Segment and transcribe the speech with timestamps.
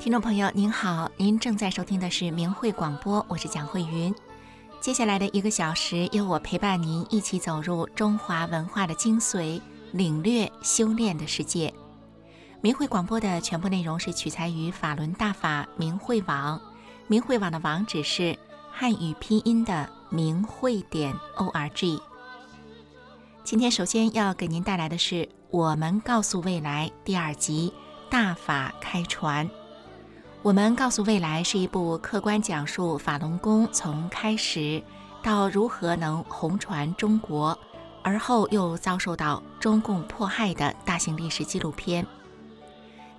[0.00, 4.14] 听众朋友您好，您正在收听的是明慧广播，我是蒋慧云。
[4.80, 9.60] 接下来的一个小时，由我陪伴您一起走入中华文化的精髓，
[9.90, 11.74] 领略修炼的世界。
[12.60, 16.60] 明慧广播的全部内容是取材于法轮大法明慧网，
[17.08, 18.38] 明慧网的网址是
[18.70, 22.00] 汉语拼音的明慧点 o r g。
[23.42, 25.16] 今天首先要给您带来的是
[25.50, 27.74] 《我们告诉未来》第二集
[28.10, 29.48] 《大法开船》。
[30.40, 34.80] 我们告诉未来是一部客观讲述法轮功从开始
[35.20, 37.58] 到如何能红传中国，
[38.04, 42.06] 而后又遭受到中共迫害的大型历史纪录片。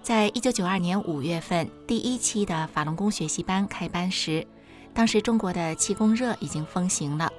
[0.01, 4.47] 在一九九二年五月份，第一期的法轮功学习班开班时，
[4.93, 7.29] 当时中国的气功热已经风行了，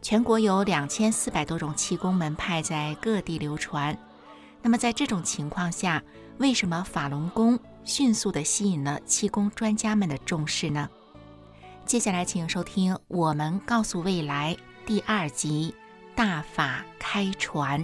[0.00, 3.96] 全国有两千四百多种气功门派在各地流传。
[4.62, 6.02] 那么在这种情况下，
[6.38, 7.58] 为什么法轮功？
[7.88, 10.90] 迅速地吸引了气功专家们的重视呢。
[11.86, 14.54] 接下来，请收听《我们告诉未来》
[14.86, 15.74] 第二集
[16.14, 17.80] 《大法开传》。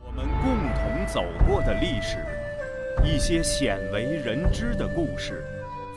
[0.00, 2.18] 我们共同走过的历史，
[3.04, 5.44] 一些鲜为人知的故事。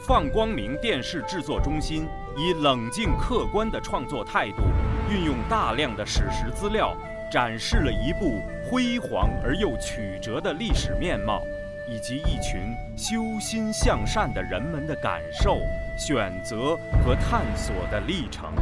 [0.08, 4.62] 放光明电视制作中心以冷静客观的创作态度，
[5.10, 6.96] 运用大量的史实资料，
[7.32, 11.42] 展示了一部辉煌而又曲折的历史面貌，
[11.90, 15.58] 以及一群修心向善的人们的感受、
[15.98, 18.54] 选择和探索的历程。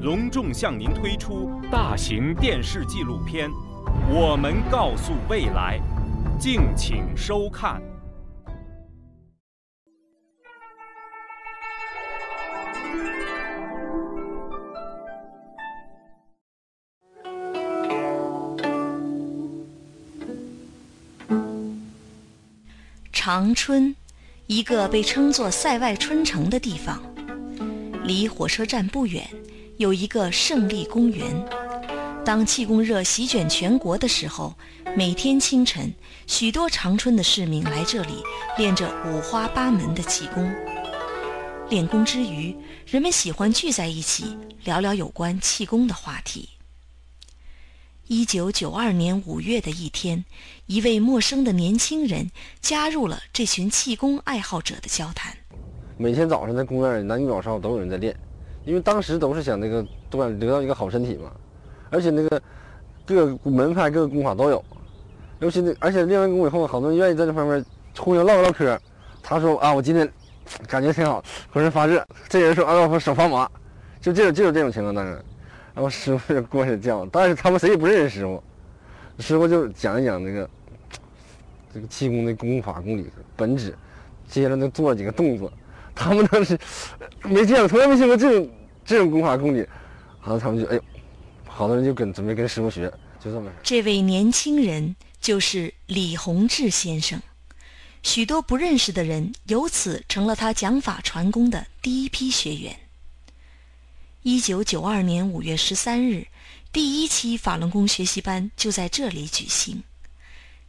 [0.00, 3.48] 隆重向您推出大型电视纪录片
[4.10, 5.78] 《我们告诉未来》，
[6.40, 7.80] 敬请收看。
[23.34, 23.96] 长春，
[24.46, 27.02] 一个被称作“塞外春城”的地方，
[28.04, 29.26] 离火车站不远，
[29.78, 31.42] 有一个胜利公园。
[32.26, 34.54] 当气功热席卷全国的时候，
[34.94, 35.90] 每天清晨，
[36.26, 38.22] 许多长春的市民来这里
[38.58, 40.52] 练着五花八门的气功。
[41.70, 42.54] 练功之余，
[42.86, 46.50] 人们喜欢聚在一起聊聊有关气功的话题。
[48.14, 50.22] 一九九二年五月的一天，
[50.66, 52.30] 一位陌生的年轻人
[52.60, 55.32] 加入了这群气功爱好者的交谈。
[55.96, 58.14] 每天早上在公园里，男女老少都有人在练，
[58.66, 61.32] 因为当时都是想那个都想得到一个好身体嘛。
[61.88, 62.42] 而且那个
[63.06, 64.62] 各门派、各个功法都有，
[65.40, 67.64] 尤其那而且练完功以后，好多人愿意在这方面
[67.96, 68.78] 互相唠唠嗑。
[69.22, 70.06] 他说啊，我今天
[70.68, 72.06] 感觉挺好，浑身发热。
[72.28, 73.50] 这人说啊，我手发麻，
[74.02, 75.18] 就这种就有这种情况当然。
[75.74, 78.42] 然后师傅就过去叫，但是他们谁也不认识师傅。
[79.18, 80.50] 师傅就讲一讲这个
[81.72, 83.06] 这个气功的功法功理
[83.36, 83.76] 本质，
[84.28, 85.52] 接着呢做几个动作，
[85.94, 86.58] 他们当时
[87.22, 88.50] 没见过，从来没见过这种
[88.84, 89.58] 这种功法功理，
[90.20, 90.82] 然后他们就哎呦，
[91.46, 93.50] 好多人就跟准备跟师傅学，就这么。
[93.62, 97.20] 这位年轻人就是李洪志先生，
[98.02, 102.74] 许多不认识的人由此成了他讲法传功的第一批学员。
[104.24, 106.28] 一九九二年五月十三日，
[106.72, 109.82] 第一期法轮功学习班就在这里举行。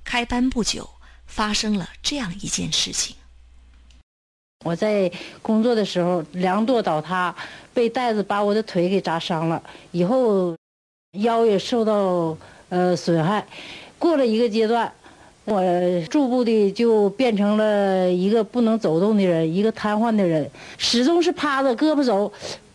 [0.03, 0.89] 开班不久，
[1.27, 3.15] 发生了这样一件事情：
[4.65, 5.11] 我在
[5.43, 7.35] 工作的时候，梁垛倒塌，
[7.75, 10.57] 被袋子把我的腿给砸伤了，以后
[11.19, 12.35] 腰也受到
[12.69, 13.45] 呃损害。
[13.99, 14.91] 过了一个阶段，
[15.45, 15.61] 我
[16.09, 20.49] 逐步的就变成了一个不能走动的人，一个瘫痪的人，
[20.79, 22.33] 始终是趴着胳膊肘。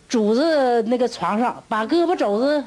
[0.09, 2.63] 主子那个床上，把胳膊肘子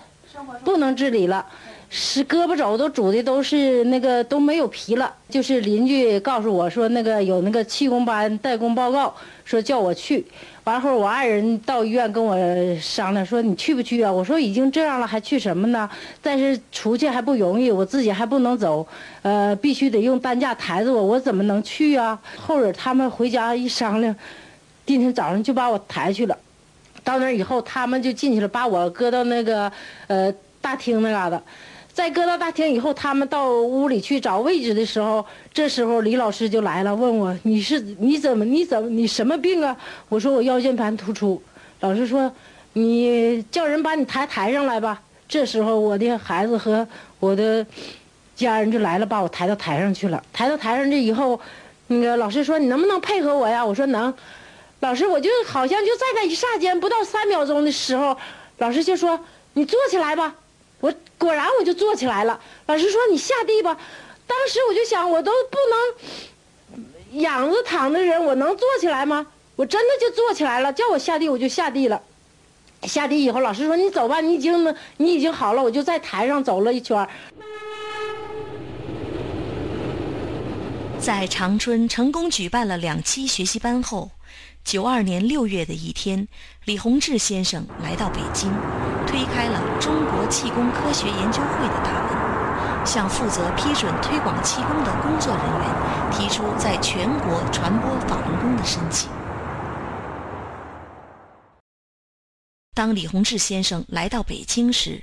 [0.64, 1.44] 不能自理了，
[1.90, 5.12] 是胳膊肘都拄的都是那个都没有皮了。
[5.28, 9.12] 就是邻居告诉我说，那个有那个气功班代工报告，
[9.44, 10.24] 说叫我去。
[10.62, 12.36] 完后我爱人到医院跟我
[12.80, 14.12] 商量说，你去不去啊？
[14.12, 15.90] 我说已经这样了，还去什么呢？
[16.22, 18.86] 但是出去还不容易，我自己还不能走，
[19.22, 22.16] 呃，必须得用担架抬着我，我怎么能去啊？
[22.36, 24.14] 后边他们回家一商量，
[24.86, 26.38] 第二天早上就把我抬去了。
[27.04, 29.70] 到那儿以后，他们就进去了，把我搁到那个
[30.06, 31.40] 呃大厅那嘎达。
[31.92, 35.22] 再搁到大厅以后，他们到屋里去找位置的时候，
[35.52, 39.76] 这时候李老师就来了，问我你是你怎么你怎么你什么病啊？
[40.08, 41.42] 我说我腰间盘突出。
[41.80, 42.32] 老师说
[42.72, 45.02] 你叫人把你抬台上来吧。
[45.28, 46.86] 这时候我的孩子和
[47.20, 47.66] 我的
[48.34, 50.22] 家人就来了，把我抬到台上去了。
[50.32, 51.38] 抬到台上去以后，
[51.88, 53.62] 那个老师说你能不能配合我呀？
[53.62, 54.14] 我说能。
[54.82, 58.16] 老师，我就好像就在那一霎间，不到三秒钟的时候，
[58.58, 59.18] 老师就说
[59.54, 60.34] ：“你坐起来吧。”
[60.80, 62.40] 我果然我就坐起来了。
[62.66, 63.78] 老师说：“你下地吧。”
[64.26, 65.56] 当时我就想，我都不
[67.14, 69.24] 能仰着躺的人，我能坐起来吗？
[69.54, 72.02] 我真的就坐起来了，叫我下地我就下地了。
[72.82, 77.08] 下地以后，老师说：“你走吧，你已经你已经好了。”我就在台上走了一圈。
[80.98, 84.10] 在长春成功举办了两期学习班后。
[84.64, 86.28] 九二年六月的一天，
[86.64, 88.50] 李洪志先生来到北京，
[89.06, 99.10] 推开了中国气功科学研究会的大门，向负责批准推广气功的工作人员提出在全国传播法轮功的申请。
[102.74, 105.02] 当李洪志先生来到北京时，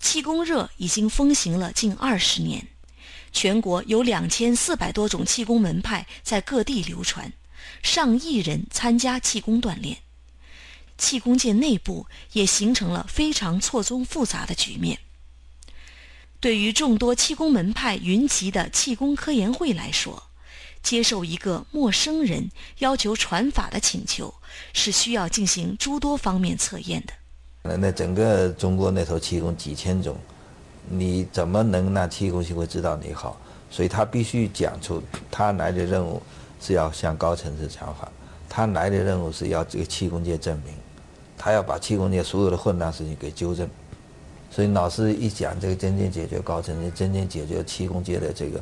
[0.00, 2.66] 气功热已经风行了近二十年，
[3.30, 7.32] 全国有两千四百多种气功门派在各地流传。
[7.86, 9.98] 上亿人参加气功锻炼，
[10.98, 14.98] 气功界内部也形成了非常错综复杂的局面。
[16.40, 20.24] 对于众多气功门派云集的气功科研会来说，
[20.82, 24.34] 接受一个陌生人要求传法的请求，
[24.72, 27.12] 是需要进行诸多方面测验的。
[27.62, 30.18] 那那整个中国那头气功几千种，
[30.88, 33.40] 你怎么能让气功协会知道你好？
[33.70, 35.00] 所以他必须讲出
[35.30, 36.20] 他来的任务。
[36.66, 38.10] 是要向高层次讲法，
[38.48, 40.74] 他来的任务是要这个气功界证明，
[41.38, 43.68] 他要把气功界所有的混乱事情给纠正。
[44.50, 48.60] 所以老师一讲这个真正解决高层次、真正解决气功界的这个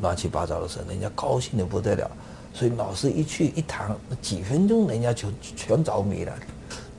[0.00, 2.08] 乱七八糟的事，人家高兴的不得了。
[2.54, 3.90] 所以老师一去一谈，
[4.20, 6.32] 几分钟人家就全着迷了，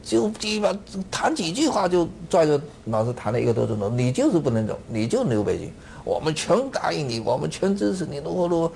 [0.03, 0.77] 就基本
[1.09, 3.89] 谈几句话就拽着老师谈了一个多钟头。
[3.89, 5.71] 你就是不能走，你就留北京，
[6.03, 8.73] 我们全答应你，我们全支持你，如何如何。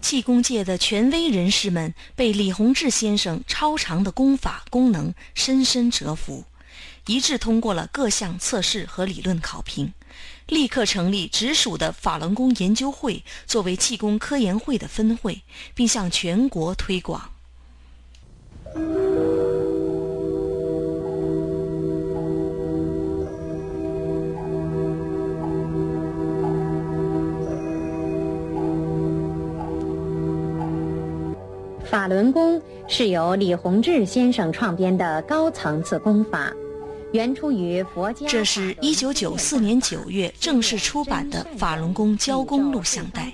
[0.00, 6.44] 气功界的权威人士们被李洪志先生超长的功法功能深深折服，
[7.06, 9.92] 一致通过了各项测试和理论考评，
[10.46, 15.42] 立刻成立直属的法轮功研究会作为气功科研会的分会，
[15.74, 17.32] 并向全国推广。
[31.90, 36.52] 法轮功是由李洪志先生创编的高层次功法，
[37.12, 38.26] 原出于佛家。
[38.26, 43.32] 这是一九九四年九月正式出版的法轮功教功录像带。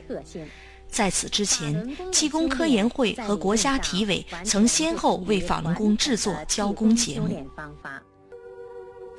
[0.87, 7.45] 在此之前，气功科研会和国家体委曾先后为法轮功制作教功节目。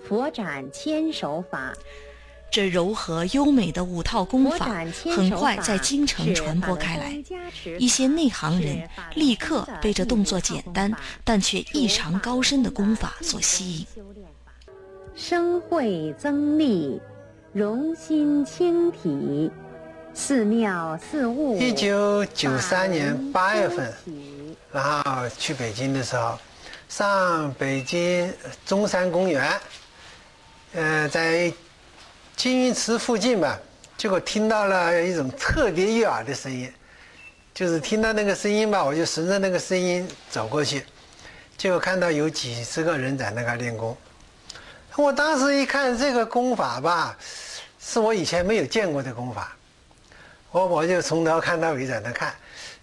[0.07, 1.73] 佛展千手法。
[2.51, 7.23] 这柔和优美的五套功法很快在京城传播开来，
[7.77, 10.89] 一些内行人立刻被这动作简单
[11.25, 13.87] 但却异常高深的功法所吸引。
[15.15, 17.01] 生慧增力，
[17.51, 19.51] 容心清体，
[20.13, 21.59] 寺庙寺务。
[21.59, 23.93] 一九九三年八月份，
[24.71, 26.39] 然后去北京的时候，
[26.87, 28.31] 上北京
[28.65, 29.51] 中山公园，
[30.73, 31.51] 呃，在。
[32.35, 33.57] 金鱼池附近吧，
[33.97, 36.71] 结果听到了一种特别悦耳的声音，
[37.53, 40.85] 就是听到那个声音吧，我就顺着那个声音走过去，
[41.57, 43.95] 结果看到有几十个人在那个练功。
[44.97, 47.17] 我当时一看这个功法吧，
[47.79, 49.55] 是我以前没有见过的功法，
[50.51, 52.33] 我我就从头看到尾在那看，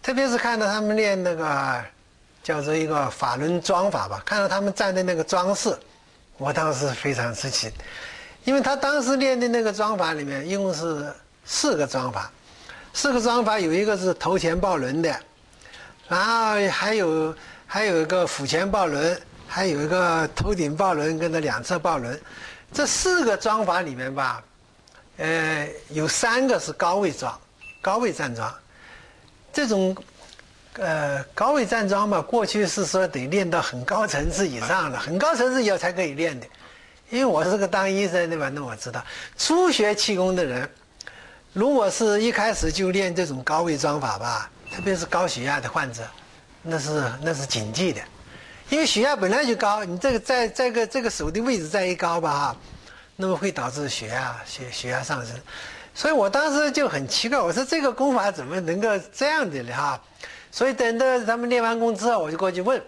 [0.03, 1.85] 特别是看到他们练那个
[2.43, 5.79] 叫做一个法轮桩法吧，看到他们站的那个桩式，
[6.39, 7.71] 我当时非常吃惊。
[8.45, 11.13] 因为他当时练的那个桩法里面，一共是
[11.45, 12.31] 四个桩法，
[12.93, 15.17] 四个桩法有一个是头前抱轮的，
[16.09, 17.35] 然后还有
[17.67, 22.21] 还有一个腹前抱轮，还有一个头顶抱轮跟着两侧抱轮，
[22.73, 24.43] 这四个桩法里面吧，
[25.19, 27.39] 呃，有三个是高位桩，
[27.81, 28.53] 高位站桩，
[29.53, 29.97] 这种
[30.79, 36.47] 呃高位站桩嘛，过去是说得练到很高层次以上的，很高层次以后才可以练的。
[37.13, 39.05] 因为我是个当医生的嘛，那我知道，
[39.37, 40.67] 初学气功的人，
[41.53, 46.03] 如果是一开始就练这种高位桩法吧，特别是高血压的患者，
[46.63, 48.01] 那是那是禁忌的，
[48.71, 52.57] 因为血压本来就高，你这个在这个这个手的位置再一高吧哈，
[53.17, 55.37] 那么会导致血压血血压上升，
[55.95, 60.01] 所以我当时就很奇怪，我说这个功法怎么能够这样的呢哈？
[60.51, 62.83] 所以等到他们练完功之后，我就过去问，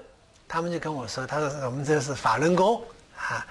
[0.49, 2.83] 他们就跟我说，他说我们这是法轮功
[3.19, 3.47] 啊。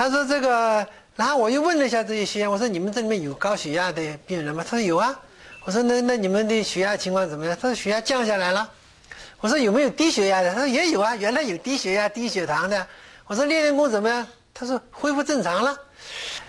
[0.00, 4.64] 他说这个，然后我又问了一下这些学员，我说你们这里面有高血压的病人吗？
[4.66, 5.14] 他说有啊。
[5.62, 7.54] 我说那那你们的血压情况怎么样？
[7.60, 8.66] 他说血压降下来了。
[9.40, 10.54] 我说有没有低血压的？
[10.54, 12.86] 他说也有啊，原来有低血压、低血糖的。
[13.26, 14.26] 我说练练功怎么样？
[14.54, 15.78] 他说恢复正常了。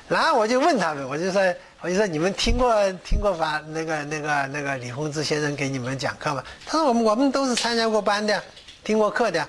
[0.07, 6.41] 然后我就问他们，我就说，我就说你们听过听过法那个那个那个李洪志先生给你们讲课吗？
[6.65, 8.41] 他说我们我们都是参加过班的，
[8.81, 9.45] 听过课的。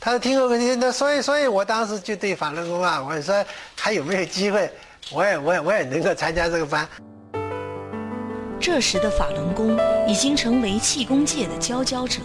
[0.00, 3.44] 他说听过，那所以所以我当时就对法轮功啊，我说
[3.76, 4.70] 还有没有机会，
[5.12, 6.88] 我也我也我也能够参加这个班。
[8.60, 12.20] 这时的法轮功已经成为气功界的佼佼者。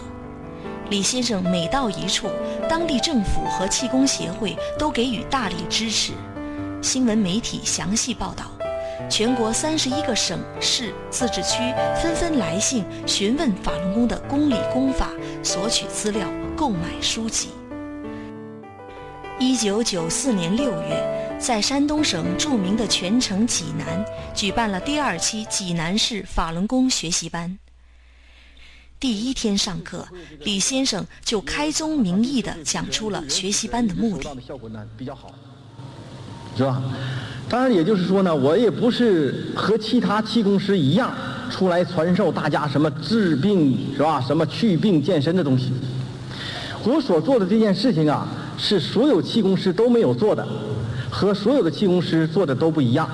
[0.90, 2.28] 李先生每到一处，
[2.68, 6.12] 当地政府和气功协会都给予大力支持。
[6.82, 8.44] 新闻媒体详细报道，
[9.08, 11.58] 全国三十一个省市自治区
[12.00, 15.08] 纷纷来信询问法轮功的功理功法，
[15.42, 17.48] 索取资料，购买书籍。
[19.40, 27.58] 一九九四年六月，在山东省著名的泉城济南举办了第二期济南市法轮功学习班。
[29.00, 30.06] 第一天上课，
[30.44, 34.24] 李先生就开宗明义地讲出了学习班的目的。
[34.46, 35.32] 效果呢比较好。
[36.56, 36.80] 是吧？
[37.48, 41.12] 当然，也就是说呢，我也不是和其他气功师一样
[41.50, 44.20] 出来传授大家什么治病是吧？
[44.20, 45.72] 什么去病健身的东西。
[46.84, 50.46] 我所做的这件事情啊，是所有气功师都没有做的，
[51.10, 53.08] 和所有的气功师做的都不一样。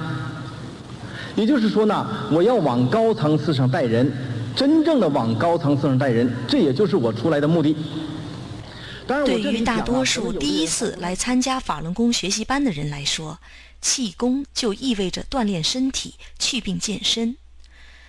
[1.37, 4.11] 也就是说呢，我要往高层次上带人，
[4.54, 7.76] 真正的往高层次上带人，这也就是我出来的目的。
[9.06, 13.38] 当然对于大多数第一次来参加法轮功学习班的人来说，
[13.80, 17.37] 气功就意味着锻炼身体、祛病健身。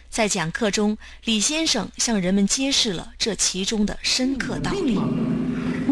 [0.09, 4.99] 在讲课中，李先生向人们揭示了这其中的深刻道理。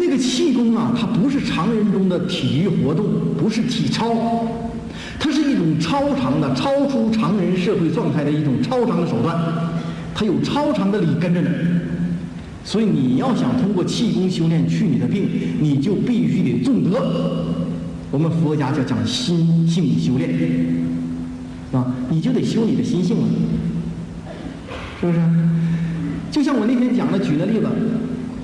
[0.09, 3.05] 这个气功啊，它不是常人中的体育活动，
[3.37, 4.11] 不是体操，
[5.19, 9.37] 它是一种超常的、超出常人社会状态的一种超常的手段，
[10.15, 11.49] 它有超常的理跟着呢。
[12.63, 17.45] 所以你要想通过气功修炼去你的病，你就必须得重德。
[18.09, 20.27] 我们佛家叫讲心性修炼，
[21.71, 23.27] 啊，你就得修你的心性了，
[24.99, 25.19] 是不是？
[26.31, 27.67] 就像我那天讲的举的例子，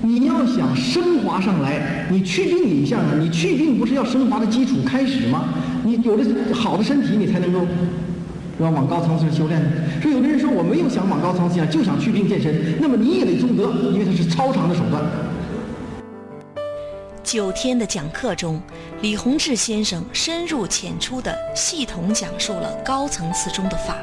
[0.05, 5.45] 你要想升华上来，你去病影像啊，你去病不是要升华的基础开始吗？
[5.83, 7.61] 你有了好的身体，你才能够。
[8.57, 9.61] 要往高层次修炼，
[10.01, 15.03] 说有的人说我没有想往高层次就想去病健身，那么你也得中德，因为它是超常的手段。
[17.21, 18.61] 九天的讲课中，
[19.01, 23.97] 李洪志先生深入浅出地系统讲述了高层次中的法。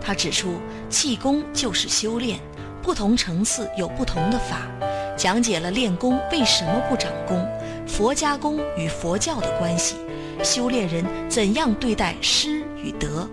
[0.00, 2.38] 他指出，气功就是修炼，
[2.82, 4.68] 不同层次有不同的法，
[5.16, 7.42] 讲解了练功为什么不长功，
[7.86, 9.96] 佛家功与佛教的关系，
[10.42, 13.26] 修炼人怎样对待失与得。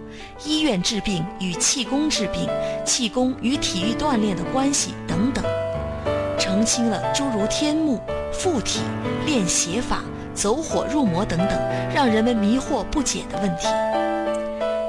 [0.46, 2.48] 医院治病与气功治病，
[2.86, 5.44] 气功与体育锻炼的关系等等，
[6.40, 8.80] 澄清了诸如天目、附体、
[9.26, 11.50] 练邪法、走火入魔等等
[11.94, 13.68] 让人们迷惑不解的问题。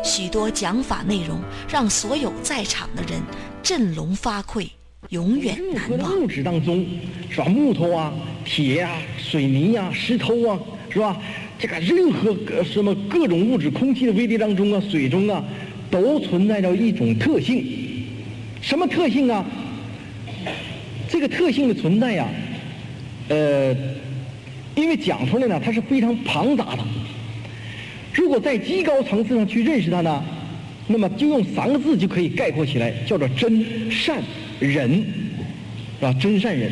[0.05, 3.21] 许多讲法内容让所有在场的人
[3.63, 4.69] 振聋发聩，
[5.11, 6.21] 永远难忘。
[6.21, 6.85] 物质当中，
[7.31, 7.45] 是吧？
[7.47, 8.13] 木头啊、
[8.45, 10.59] 铁啊、水泥啊、石头啊，
[10.91, 11.21] 是吧？
[11.59, 12.35] 这个任何
[12.65, 15.45] 什么各种物质，空气的微粒当中啊，水中啊，
[15.91, 17.65] 都存在着一种特性。
[18.61, 19.45] 什么特性啊？
[21.09, 22.27] 这个特性的存在呀，
[23.29, 23.75] 呃，
[24.75, 26.83] 因为讲出来呢，它是非常庞杂的。
[28.13, 30.25] 如果在极高层次上去认识它呢，
[30.89, 34.23] 那么就用三个字就可以概括起来，叫做真善
[34.61, 35.05] 人，
[35.99, 36.13] 是吧？
[36.21, 36.71] 真善人。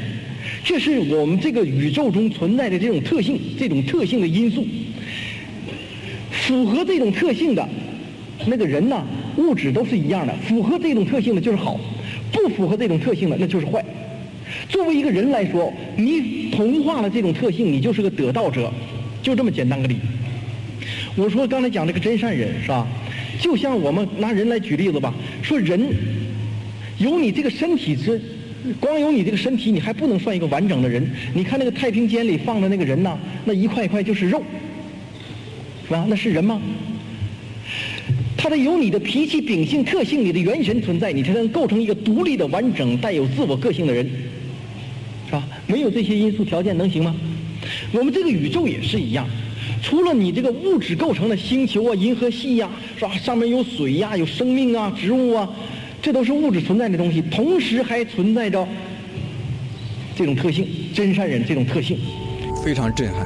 [0.64, 4.66] 这是我们这个宇宙中存在的这种特性，这种特性的因素。
[6.30, 7.68] 符合这种特性的
[8.46, 9.04] 那个人呢，
[9.36, 10.34] 物质都是一样的。
[10.48, 11.78] 符合这种特性的就是好，
[12.32, 13.84] 不符合这种特性的那就是坏。
[14.68, 18.72] 作为一个人来说，你同化了这种特性，你就是个得道者，
[19.22, 19.96] 就这么简单个理。
[21.14, 22.86] 我说刚才讲这个真善人是吧？
[23.38, 25.12] 就像我们拿人来举例子吧，
[25.42, 25.80] 说人
[27.02, 28.20] 有你这个身体之。
[28.78, 31.04] 光有你这个身体，你还不能算一个完整的人。
[31.34, 34.40] 你看那个太平间里放的那个人呐，那一块一块就是肉，
[35.84, 36.06] 是吧？
[36.08, 36.62] 那是人吗？
[38.36, 44.08] 他得有你的脾气、秉性、特性，你的元神存在，你才能构成一个独立的、完整、带有自我个性的人，
[45.26, 45.42] 是吧？
[45.66, 47.12] 没有这些因素条件能行吗？
[47.90, 49.28] 我们这个宇宙也是一样，
[49.82, 53.12] 除了你这个物质构成的星球啊、银河系呀，是吧？
[53.16, 55.50] 上面有水呀、有生命啊、植物啊。
[56.02, 58.66] 这都是物质存在的东西，同时还存在着
[60.16, 61.96] 这种特性，真善忍这种特性，
[62.64, 63.24] 非常震撼。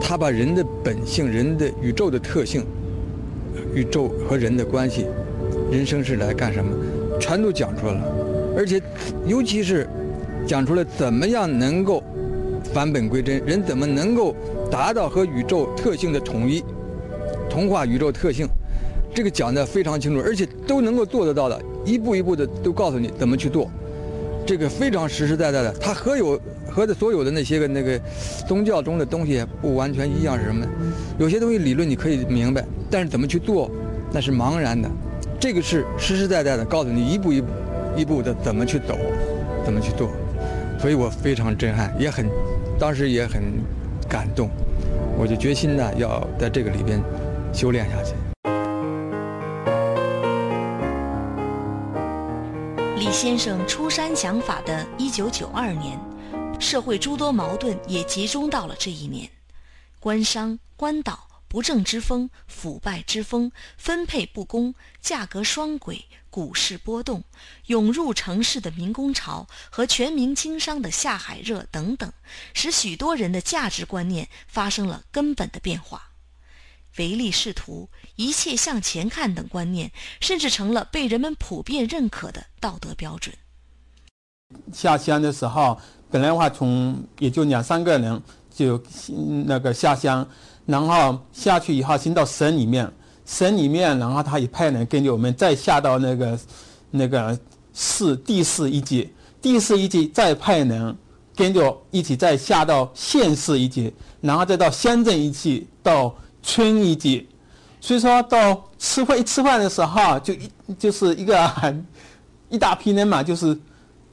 [0.00, 2.64] 他把人的本性、人的宇宙的特性、
[3.74, 5.04] 宇宙和人的关系、
[5.70, 6.74] 人生是来干什么，
[7.20, 8.02] 全都讲出来了。
[8.56, 8.80] 而且，
[9.26, 9.86] 尤其是
[10.46, 12.02] 讲出了怎么样能够
[12.72, 14.34] 返本归真，人怎么能够
[14.70, 16.64] 达到和宇宙特性的统一，
[17.48, 18.48] 同化宇宙特性，
[19.14, 23.70] 这个讲的非常清楚，而且都能够做得到的，一步一步的都告诉你怎么去做，
[24.46, 25.72] 这个非常实实在在的。
[25.80, 28.00] 它和有和的所有的那些个那个
[28.46, 30.66] 宗教中的东西不完全一样是什么？
[31.18, 33.70] 有些东西理论你可以明白，但是怎么去做，
[34.12, 34.88] 那是茫然的。
[35.38, 37.48] 这个是实实在在的告诉你一步一步
[37.96, 38.96] 一步的怎么去走，
[39.64, 40.10] 怎么去做。
[40.78, 42.26] 所以我非常震撼，也很，
[42.78, 43.42] 当时也很
[44.08, 44.48] 感动，
[45.18, 47.02] 我就决心呢要在这个里边
[47.52, 48.14] 修炼下去。
[53.00, 55.98] 李先生出山讲法的一九九二年，
[56.60, 59.30] 社会诸多矛盾也集中到了这一年，
[59.98, 61.26] 官商官倒。
[61.48, 67.24] 不正之风、腐败之风、分配不公、价格双轨、股市波动、
[67.66, 72.12] 涌入城市的民工潮和全民经商的下海热等等，
[72.54, 76.09] 使许多人的价值观念发生了根本的变化。
[76.98, 83.34] 唯利是图、一切向前看等观念，甚至成了被人们普遍认可的道德标准。
[84.72, 85.78] 下乡的时候，
[86.10, 88.82] 本来话从也就两三个人就
[89.46, 90.26] 那个下乡。
[90.66, 92.88] 然后下去以后，先到省里面，
[93.24, 96.38] 省里面，然后他也派人跟着我们再下到那个
[96.90, 97.36] 那个
[97.74, 100.96] 市地市一级，地市一级再派人
[101.34, 107.28] 跟着一起再下到县市一级，然后再到乡镇一级，到村一级。
[107.80, 111.86] 所以说到吃饭一吃饭的时候，就一就是一个很
[112.48, 113.58] 一大批人嘛，就是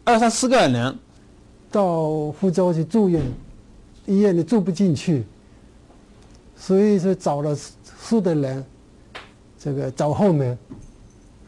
[0.06, 0.98] 二三十个人
[1.70, 3.22] 到福州去住院，
[4.06, 5.26] 医院里住不进去。
[6.56, 7.56] 所以说找了
[8.00, 8.66] 书的人，
[9.60, 10.58] 这个找后门，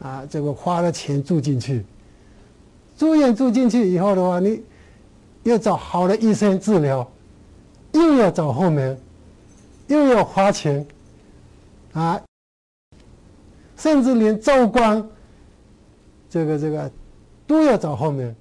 [0.00, 1.84] 啊，这个花了钱住进去，
[2.98, 4.62] 住院住进去以后的话，你
[5.44, 7.10] 要找好的医生治疗，
[7.92, 9.00] 又要找后门，
[9.90, 10.86] 又要花钱，
[11.92, 12.20] 啊，
[13.76, 15.06] 甚至连州官，
[16.28, 16.90] 这个这个
[17.46, 18.34] 都要找后面，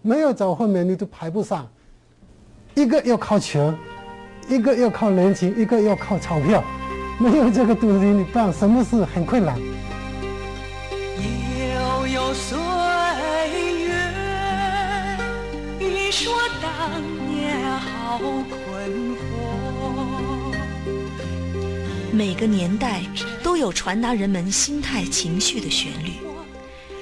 [0.00, 1.68] 没有找后面你都排不上，
[2.74, 3.76] 一个要靠钱。
[4.48, 6.64] 一个要靠人情，一个要靠钞票，
[7.16, 9.56] 没有这个东西你办什么事很困难。
[9.56, 9.64] 悠
[12.08, 12.58] 悠岁
[13.86, 13.94] 月，
[15.78, 18.44] 你说当年好困
[22.12, 23.02] 每个年代
[23.42, 26.12] 都有传达人们心态情绪的旋律。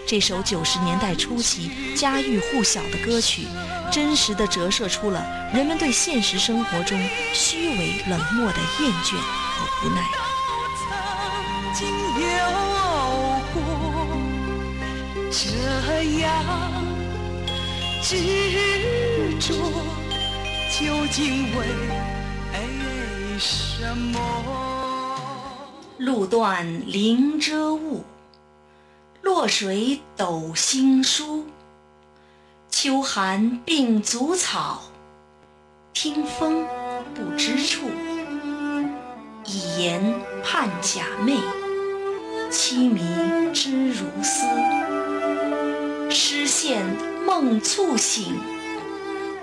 [0.07, 3.43] 这首九十年代初期家喻户晓的歌曲。
[3.91, 6.97] 真实的折射出了人们对现实生活中
[7.35, 10.07] 虚伪冷漠的厌倦和无奈。
[10.87, 11.89] 曾经
[12.21, 12.29] 有
[13.53, 13.61] 过
[15.33, 15.41] 这
[16.21, 16.25] 样
[18.01, 18.15] 执
[19.41, 19.55] 着，
[20.79, 21.67] 究竟为
[23.41, 24.70] 什么？
[26.01, 28.05] 路断林遮雾，
[29.21, 31.45] 落水斗星疏。
[32.71, 34.85] 秋寒病足草，
[35.93, 36.67] 听风
[37.15, 37.91] 不知处。
[39.45, 41.37] 以言盼假寐，
[42.51, 44.47] 凄迷知如斯。
[46.09, 46.83] 诗现
[47.27, 48.41] 梦促醒，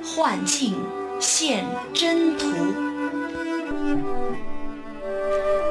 [0.03, 0.75] 幻境
[1.19, 2.47] 现真图。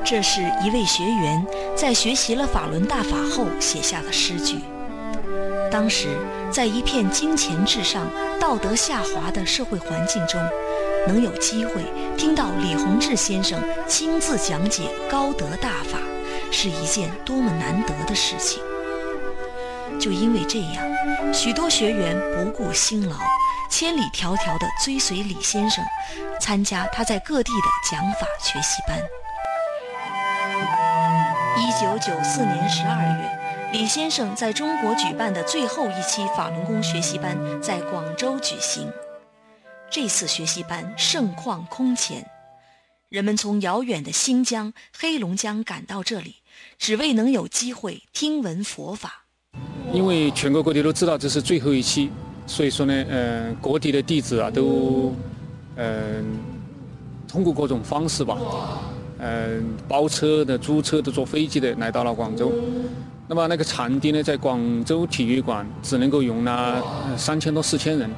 [0.09, 1.45] 这是一位学员
[1.77, 4.61] 在学习了法轮大法后写下的诗句。
[5.69, 6.17] 当时，
[6.49, 8.07] 在一片金钱至上、
[8.39, 10.41] 道德下滑的社会环境中，
[11.09, 11.83] 能有机会
[12.17, 15.99] 听到李洪志先生亲自讲解高德大法，
[16.53, 18.63] 是一件多么难得的事情。
[19.99, 23.17] 就因为这样，许多学员不顾辛劳，
[23.69, 25.85] 千里迢迢地追随李先生，
[26.41, 28.97] 参加他在各地的讲法学习班。
[32.07, 33.73] 九九四年十二月。
[33.73, 38.89] 李先生在中国举办的最后一期法轮功学习班在广州举行。
[39.91, 42.25] 这次学习班盛况空前，
[43.09, 46.37] 人们从遥远的新疆、黑龙江赶到这里，
[46.79, 49.25] 只为能有机会听闻佛法。
[49.93, 52.13] 因为全国各地都知道这是最后一期，
[52.47, 55.13] 所以说呢，嗯，各地的弟子啊都，
[55.75, 56.39] 嗯，
[57.27, 58.39] 通过各种方式吧，
[59.19, 62.53] 嗯，包车的、租车的、坐飞机的来到了广州。
[63.29, 66.81] 那么那个场地呢，在广州体育馆只能够容纳
[67.17, 68.09] 三千多四千人，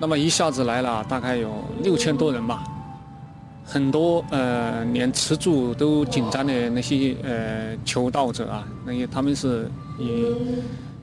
[0.00, 2.64] 那么一下子来了大概有六千多人吧，
[3.64, 10.24] 很多呃连吃住都紧张的那些呃求道者啊，那些他们是以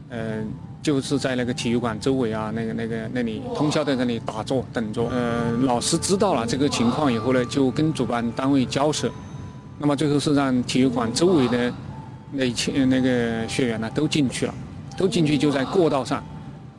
[0.09, 0.43] 呃
[0.81, 5.03] 就是在那个体育馆周围啊，那个那个那里通宵在那里打坐等着。
[5.09, 9.11] 呃，老师知道了这个情况以后呢，就跟主办单位交涉，
[9.77, 11.73] 那么最后是让体育馆周围的
[12.31, 14.53] 那一群那个学员呢都进去了，
[14.97, 16.23] 都进去就在过道上，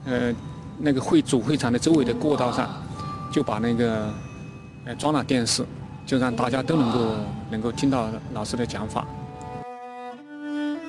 [0.06, 0.34] 呃，
[0.78, 2.70] 那个会主会场的周围的过道上，
[3.30, 4.10] 就把那个
[4.86, 5.62] 呃装了电视，
[6.06, 6.98] 就让大家都能够
[7.50, 9.06] 能够听到老师的讲法。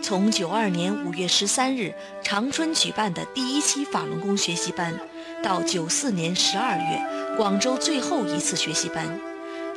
[0.01, 4.99] 从九二年五月十三日长春举办的第一期法轮功学习班，
[5.43, 9.19] 到九四年十二月广州最后一次学习班，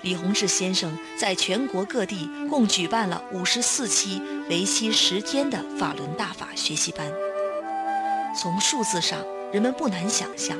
[0.02, 7.06] 李洪志先生在全国各地共举办了五十四期为期十天的法轮大法学习班。
[8.40, 9.20] 从数字上，
[9.52, 10.56] 人们不难想象，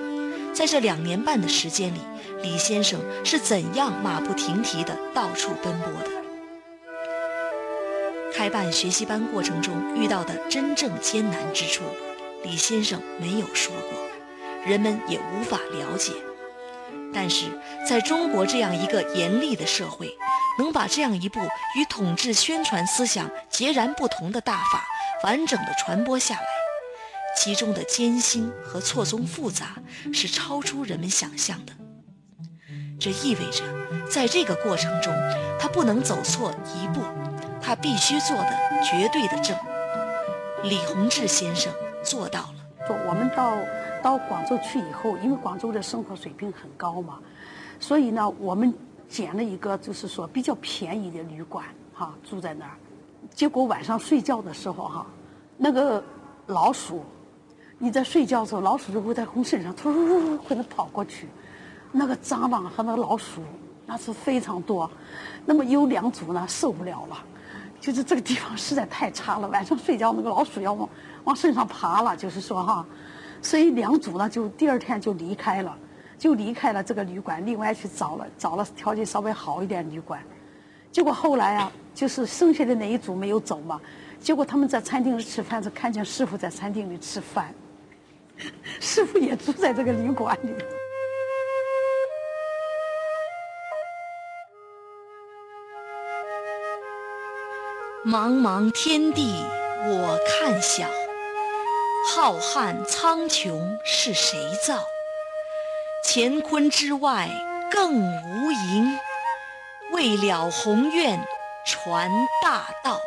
[0.53, 2.01] 在这两年半的时间里，
[2.43, 6.24] 李先生是怎样马不停蹄地到处奔波的。
[8.35, 11.85] 开办学习班过程中遇到的真正艰难之处，
[12.43, 13.93] 李先生没有说过，
[14.67, 16.13] 人们也无法了解。
[17.15, 17.47] 但是，
[17.89, 20.13] 在中国这样一个严厉的社会，
[20.59, 21.39] 能把这样一部
[21.77, 24.85] 与统治宣传思想截然不同的大法
[25.23, 26.47] 完整的传播下来，
[27.37, 29.77] 其中的艰辛和错综复杂
[30.13, 31.73] 是超出人们想象的。
[32.99, 33.63] 这意味着，
[34.11, 35.15] 在这个过程中，
[35.61, 37.01] 他不能走错一步。
[37.65, 38.51] 他必须做的
[38.83, 39.57] 绝对的正。
[40.65, 41.73] 李洪志先生
[42.03, 42.55] 做到了。
[42.87, 43.57] 说我们到
[44.03, 47.19] 到广州去以后，因为广州的生活水平很高嘛，
[47.81, 48.73] 所以呢，我们
[49.09, 52.73] 捡了一个就是说比较便宜的旅馆，哈，住在那儿。
[53.31, 55.07] 结果晚上睡觉的时候，哈，
[55.57, 56.05] 那个
[56.49, 57.03] 老鼠，
[57.79, 61.29] 你在睡觉的时候，老鼠就会在从身上突突会跑过去，
[61.91, 63.43] 那个蟑螂和那个老鼠
[63.87, 64.91] 那是非常多。
[65.47, 67.17] 那么有两组呢受不了了。
[67.85, 70.89] 就是这个地方实在太差了，晚上睡觉那个老鼠要往
[71.25, 72.87] 往身上爬了，就是说哈，
[73.43, 75.77] 所以两组呢就第二天就离开了，
[76.17, 80.19] 就离开了这个旅馆，另外去找了找了条件稍微好一点旅馆。
[80.91, 83.79] 结果后来啊，就是剩下的那一组没有走嘛，
[84.19, 87.53] 结果他们在餐厅里吃饭，就看见师傅在餐厅里吃饭，
[88.81, 90.55] 师傅也住在这个旅馆里。
[98.07, 99.35] 茫茫天地
[99.87, 100.87] 我看小，
[102.07, 104.85] 浩瀚苍穹是谁造？
[106.05, 107.31] 乾坤之外
[107.71, 108.99] 更无垠，
[109.93, 111.19] 未了宏愿
[111.65, 112.11] 传
[112.43, 113.01] 大道。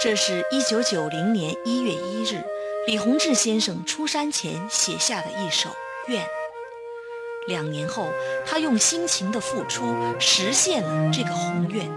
[0.00, 2.44] 这是一九九零年一月一日，
[2.88, 5.70] 李洪志先生出山前写下的一首
[6.08, 6.26] 愿。
[7.46, 8.08] 两年后，
[8.44, 11.88] 他用辛勤的付出实现了这个宏愿。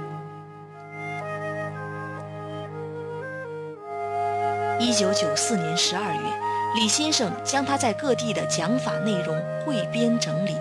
[4.79, 6.19] 一九九四年十二月，
[6.75, 9.35] 李先生将他在各地的讲法内容
[9.65, 10.55] 汇编整理，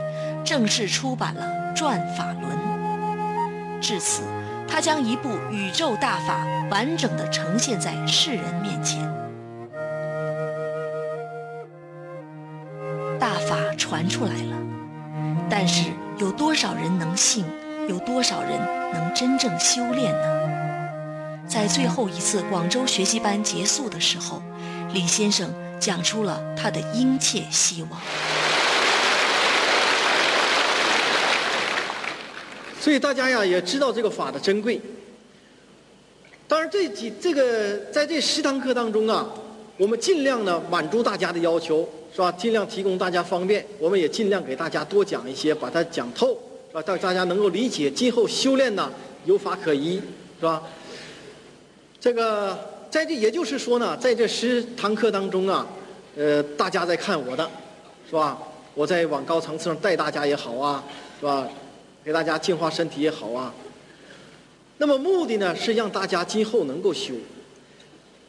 [0.44, 1.44] 正式出版了
[1.76, 2.44] 《转法轮》。
[3.80, 4.22] 至此，
[4.66, 9.06] 他将一部宇宙大法完整的呈现在世人面前。
[13.20, 14.57] 大法传出来了。
[15.60, 17.44] 但是有多少人能信？
[17.88, 18.50] 有多少人
[18.94, 20.88] 能真正修炼呢？
[21.48, 24.40] 在最后一次广州学习班结束的时候，
[24.92, 28.00] 李先生讲出了他的殷切希望。
[32.80, 34.80] 所以大家呀也知道这个法的珍贵。
[36.46, 39.26] 当然，这几这个在这十堂课当中啊，
[39.76, 41.88] 我们尽量呢满足大家的要求。
[42.12, 42.32] 是吧？
[42.32, 46.38] 尽量提供大家方便，我们也尽量给大家多讲一些，把它讲透，
[46.70, 46.82] 是吧？
[46.86, 48.90] 让大家能够理解，今后修炼呢
[49.24, 50.00] 有法可依，
[50.40, 50.62] 是吧？
[52.00, 52.58] 这个
[52.90, 55.66] 在这也就是说呢，在这十堂课当中啊，
[56.16, 57.48] 呃，大家在看我的，
[58.08, 58.38] 是吧？
[58.74, 60.84] 我在往高层次上带大家也好啊，
[61.20, 61.48] 是吧？
[62.04, 63.52] 给大家净化身体也好啊。
[64.78, 67.12] 那么目的呢是让大家今后能够修，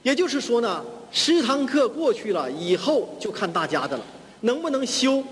[0.10, 0.84] 也就是说呢。
[1.12, 4.04] 十堂课过去了以后，就看大家的了，
[4.42, 5.24] 能不能修，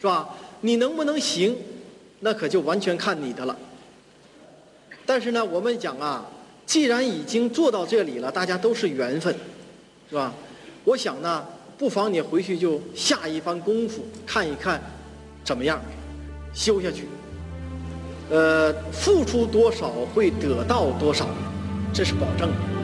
[0.00, 0.26] 是吧？
[0.62, 1.54] 你能不能行，
[2.20, 3.54] 那可就完全看你的了。
[5.04, 6.24] 但是呢，我们讲啊，
[6.64, 9.34] 既然已经做到这里了，大家都是缘分，
[10.08, 10.32] 是吧？
[10.84, 11.44] 我想呢，
[11.76, 14.80] 不妨你回去就下一番功夫，看一看
[15.44, 15.78] 怎么样
[16.54, 17.06] 修下去。
[18.30, 21.26] 呃，付出多少会得到多少，
[21.92, 22.77] 这是保证的。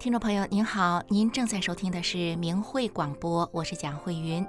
[0.00, 4.46] 听众朋友您好，您正在收听的是明慧广播，我是蒋慧云。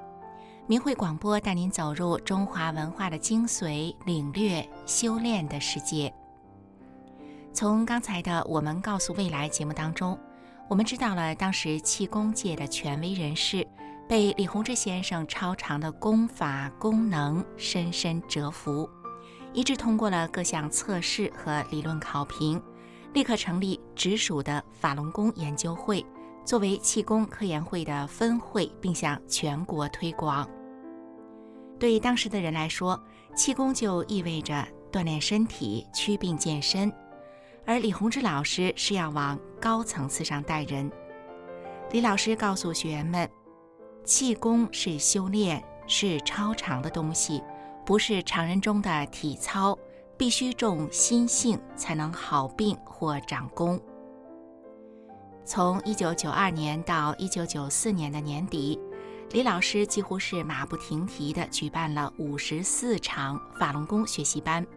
[0.68, 6.14] 明慧广播带您走入中华文化的精髓，领略修炼的世界。
[7.52, 10.16] 从刚才的“我们告诉未来”节目当中，
[10.68, 13.68] 我们知道了当时气功界的权威人士
[14.08, 18.88] 被李洪志先生超长的功法功能深深折服，
[19.52, 22.62] 一致通过了各项测试和理论考评。
[23.14, 26.06] 立刻成立直属的法轮功研究会，
[26.46, 30.48] 作为气功科研会的分会，并向全国推广。
[31.80, 33.02] 对当时的人来说，
[33.36, 36.92] 气功就意味着锻炼身体、祛病健身，
[37.66, 40.92] 而李洪志老师是要往高层次上带人。
[41.92, 43.30] 李老师告诉学员们，
[44.04, 47.42] 气功是修炼，是超常的东西，
[47.86, 49.78] 不是常人中的体操。
[50.20, 53.80] 必须重心性，才能好病或长功。
[55.46, 58.78] 从一九九二年到一九九四年的年底，
[59.32, 64.68] 李老师几乎是马不停蹄地举办了五十四场法轮功学习班，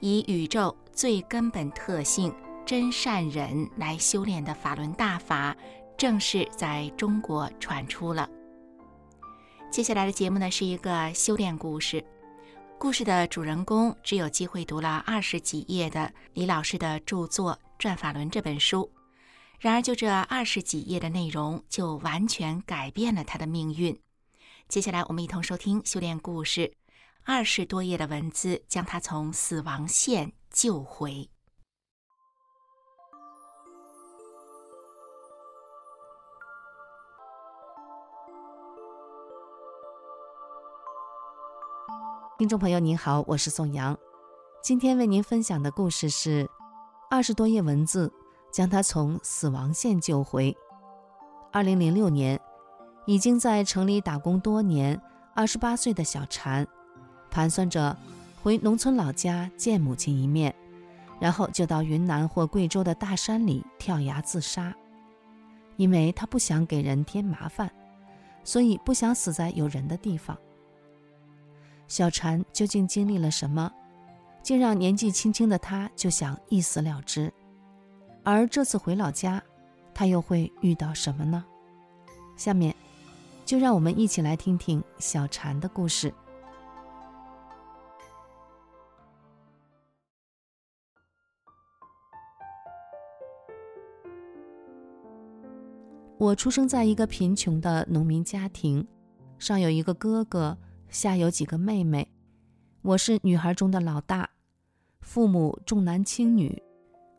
[0.00, 2.30] 以宇宙最根本特性
[2.66, 5.56] 真善忍来修炼的法轮大法，
[5.96, 8.28] 正式在中国传出了。
[9.70, 12.04] 接下来的节目呢，是一个修炼故事。
[12.78, 18.90] 故事的主人公只有机会读了二十几页的李老师的著作《转法轮》这本书，
[19.58, 23.98] 然而就这二十几页的内容，就完全改变了他的命运。
[24.68, 26.74] 接下来，我们一同收听修炼故事，
[27.24, 31.28] 二十多页的文字将他从死亡线救回。
[42.38, 43.96] 听众朋友您好，我是宋阳，
[44.62, 46.46] 今天为您分享的故事是
[47.10, 48.12] 二十多页文字
[48.52, 50.54] 将他从死亡线救回。
[51.50, 52.38] 二零零六年，
[53.06, 55.00] 已经在城里打工多年，
[55.34, 56.66] 二十八岁的小婵，
[57.30, 57.96] 盘算着
[58.42, 60.54] 回农村老家见母亲一面，
[61.18, 64.76] 然后就到云南或贵州的大山里跳崖自杀，
[65.76, 67.72] 因为他不想给人添麻烦，
[68.44, 70.36] 所以不想死在有人的地方。
[71.88, 73.72] 小婵究竟经历了什么，
[74.42, 77.32] 竟让年纪轻轻的她就想一死了之？
[78.22, 79.42] 而这次回老家，
[79.94, 81.44] 她又会遇到什么呢？
[82.36, 82.74] 下面，
[83.44, 86.12] 就让我们一起来听听小婵的故事。
[96.18, 98.86] 我出生在一个贫穷的农民家庭，
[99.38, 100.58] 上有一个哥哥。
[100.88, 102.06] 下有几个妹妹，
[102.82, 104.28] 我是女孩中的老大，
[105.00, 106.62] 父母重男轻女。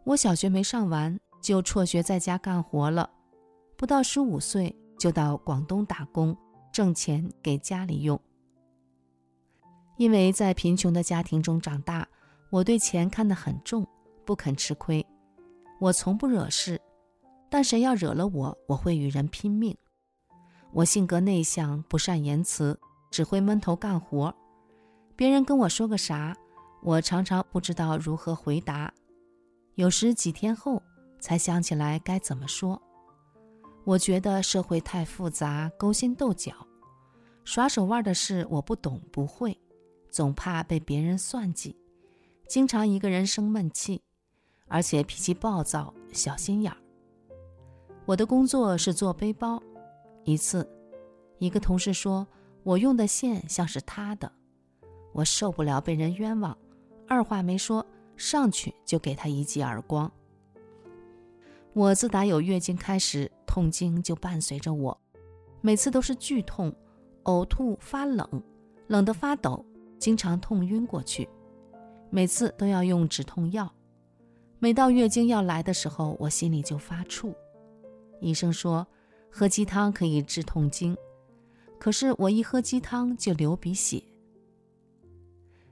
[0.05, 3.09] 我小学没上完就辍学在家干活了，
[3.75, 6.35] 不到十五岁就到广东打工
[6.71, 8.19] 挣钱给家里用。
[9.97, 12.07] 因为在贫穷的家庭中长大，
[12.49, 13.85] 我对钱看得很重，
[14.25, 15.05] 不肯吃亏。
[15.79, 16.79] 我从不惹事，
[17.49, 19.75] 但谁要惹了我，我会与人拼命。
[20.71, 22.79] 我性格内向，不善言辞。
[23.09, 24.33] 只会闷头干活，
[25.15, 26.35] 别人跟我说个啥，
[26.83, 28.93] 我常常不知道如何回答，
[29.75, 30.81] 有时几天后
[31.19, 32.81] 才想起来该怎么说。
[33.83, 36.53] 我觉得社会太复杂，勾心斗角，
[37.43, 39.57] 耍手腕的事我不懂不会，
[40.09, 41.75] 总怕被别人算计，
[42.47, 44.01] 经常一个人生闷气，
[44.67, 46.77] 而且脾气暴躁，小心眼儿。
[48.05, 49.61] 我的工作是做背包，
[50.25, 50.69] 一次，
[51.39, 52.27] 一个同事说。
[52.67, 54.29] 我用的线像是他的，
[55.13, 56.57] 我受不了被人冤枉，
[57.07, 57.85] 二话没说，
[58.17, 60.11] 上去就给他一记耳光。
[61.71, 64.99] 我自打有月经开始，痛经就伴随着我，
[65.61, 66.75] 每次都是剧痛、
[67.23, 68.27] 呕吐、发冷，
[68.87, 69.65] 冷得发抖，
[69.97, 71.29] 经常痛晕过去，
[72.09, 73.73] 每次都要用止痛药。
[74.59, 77.33] 每到月经要来的时候，我心里就发怵。
[78.19, 78.85] 医生说，
[79.31, 80.97] 喝鸡汤可以治痛经。
[81.79, 84.03] 可是我一喝鸡汤就流鼻血。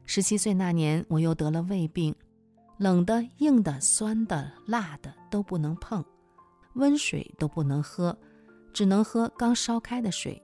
[0.06, 2.15] 十七岁那年，我又得了胃病，
[2.78, 6.06] 冷的、硬的、酸的、辣的都不能碰，
[6.76, 8.15] 温水都不能喝，
[8.72, 10.41] 只能喝刚烧开的水。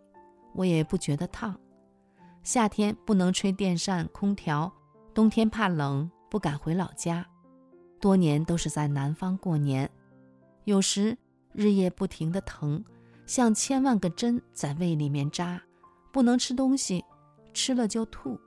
[0.54, 1.58] 我也不觉得烫。
[2.44, 4.74] 夏天不能吹电扇、空调，
[5.14, 7.26] 冬天怕冷，不敢回老家。
[8.00, 9.88] 多年都是在南方过年，
[10.64, 11.16] 有时
[11.54, 12.84] 日夜不停的疼。
[13.32, 15.58] 像千万个针在胃里面扎，
[16.12, 17.02] 不能吃东西，
[17.54, 18.38] 吃了就吐。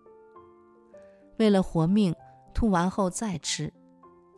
[1.38, 2.14] 为了活命，
[2.52, 3.72] 吐完后再吃，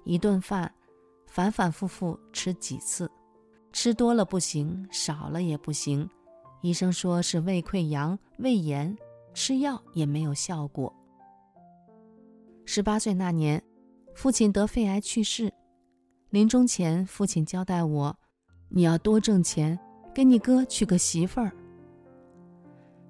[0.04, 0.72] 一顿饭
[1.26, 3.10] 反反复复吃几次，
[3.72, 6.08] 吃多了不行，少了也不行。
[6.62, 8.96] 医生说是胃溃疡、胃炎，
[9.34, 10.94] 吃药也没有效果。
[12.64, 13.60] 十八岁那年，
[14.14, 15.52] 父亲得肺癌去世，
[16.30, 18.16] 临终前，父亲交代我
[18.70, 19.76] ：“你要多挣钱。”
[20.16, 21.52] 给你哥娶个媳妇儿。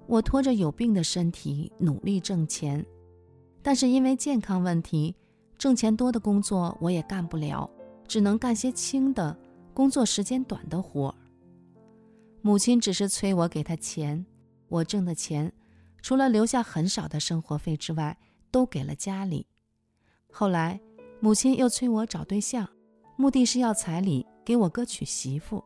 [0.07, 2.85] 我拖着有病的身体努力挣钱，
[3.61, 5.15] 但是因为健康问题，
[5.57, 7.69] 挣钱多的工作我也干不了，
[8.09, 9.33] 只能干些轻的、
[9.73, 11.15] 工作时间短的活儿。
[12.41, 14.25] 母亲只是催我给她钱，
[14.67, 15.49] 我挣的钱，
[16.01, 18.17] 除了留下很少的生活费之外，
[18.51, 19.47] 都给了家里。
[20.29, 20.77] 后来，
[21.21, 22.67] 母亲又催我找对象，
[23.15, 25.63] 目的是要彩礼给我哥娶媳妇。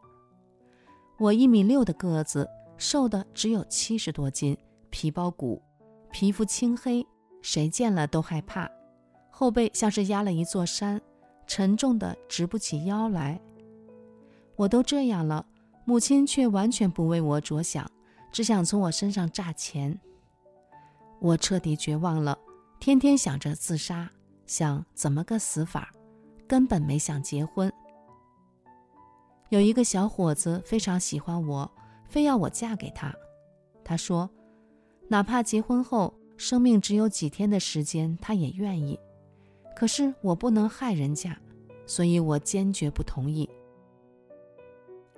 [1.22, 4.57] 我一米六的个子，瘦的只有七十多斤，
[4.89, 5.61] 皮包骨，
[6.11, 7.05] 皮肤青黑，
[7.43, 8.67] 谁见了都害怕，
[9.30, 10.99] 后背像是压了一座山，
[11.45, 13.39] 沉重的直不起腰来。
[14.55, 15.45] 我都这样了，
[15.86, 17.88] 母亲却完全不为我着想，
[18.32, 19.95] 只想从我身上榨钱。
[21.19, 22.36] 我彻底绝望了，
[22.80, 24.09] 天天想着自杀，
[24.47, 25.93] 想怎么个死法，
[26.47, 27.72] 根本没想结婚。
[29.52, 31.70] 有一个小伙子非常喜欢我，
[32.08, 33.14] 非要我嫁给他。
[33.84, 34.30] 他说，
[35.10, 38.97] 哪怕结婚后生命只有几天的时间，他也愿意。
[39.76, 41.38] 可是我不能害人家，
[41.86, 43.49] 所以我坚决不同意。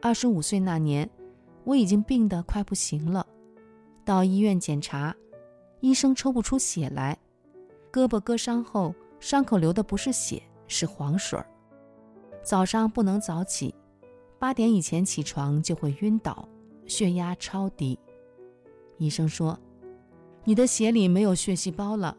[0.02, 1.08] 二十五岁那年，
[1.64, 3.24] 我已经病得快不行了，
[4.04, 5.16] 到医院检查，
[5.80, 7.16] 医生抽不出血来，
[7.92, 11.46] 胳膊割伤后，伤口流的不是血，是黄水儿。
[12.42, 13.72] 早上不能早起。
[14.44, 16.50] 八点以前起床就会晕倒，
[16.86, 17.98] 血压超低。
[18.98, 19.58] 医生说，
[20.44, 22.18] 你的血里没有血细胞了，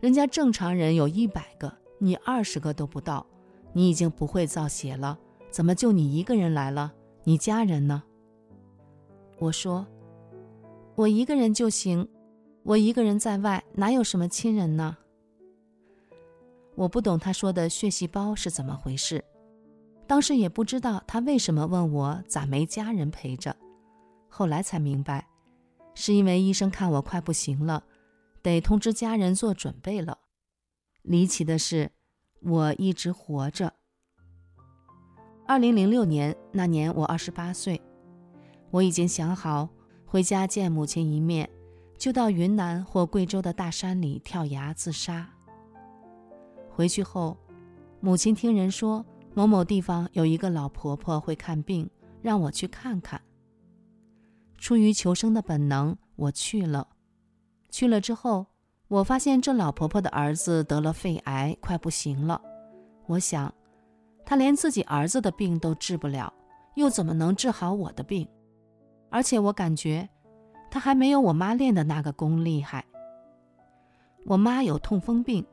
[0.00, 3.26] 人家正常人有一百个，你二十个都不到，
[3.74, 5.18] 你已经不会造血了，
[5.50, 6.90] 怎么就你一个人来了？
[7.24, 8.02] 你家人呢？
[9.38, 9.86] 我说，
[10.94, 12.08] 我一个人就行，
[12.62, 14.96] 我一个人在外，哪有什么亲人呢？
[16.76, 19.22] 我不懂他说的血细胞是怎么回事，
[20.08, 23.54] 当时也不知道他为什么问我咋没家人陪着，
[24.28, 25.28] 后来才明白。
[25.94, 27.84] 是因为医生看我快不行了，
[28.40, 30.18] 得通知家人做准备了。
[31.02, 31.90] 离奇的是，
[32.40, 33.74] 我一直活着。
[35.46, 37.80] 二零零六年那年，我二十八岁，
[38.70, 39.68] 我已经想好
[40.06, 41.50] 回家见母亲一面，
[41.98, 45.28] 就到云南或贵州的大山里跳崖自杀。
[46.70, 47.36] 回去后，
[48.00, 49.04] 母亲听人说
[49.38, 51.88] 某某地方有一个老婆婆会看病，
[52.20, 53.22] 让我去看看。
[54.56, 56.88] 出于求生的本能，我去了。
[57.70, 58.46] 去了之后，
[58.88, 62.42] 我发现这老婆婆的儿子得了肺癌，快不行了。
[63.06, 63.54] 我想，
[64.26, 66.34] 她连自己儿子的病都治不了，
[66.74, 68.26] 又怎么能治好我的病？
[69.08, 70.08] 而且我感觉，
[70.68, 72.84] 她还没有我妈练的那个功厉害。
[74.24, 75.46] 我妈有痛风病，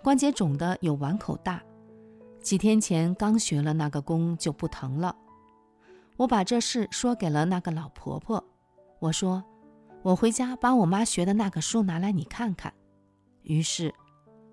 [0.00, 1.60] 关节肿的有碗口大，
[2.46, 5.16] 几天前刚学了那个功就不疼了。
[6.16, 8.44] 我把这事说给了那个老婆婆，
[9.00, 9.42] 我说
[10.02, 12.72] ：“我回家把我妈学的那个书拿来你看看。”
[13.42, 13.92] 于是，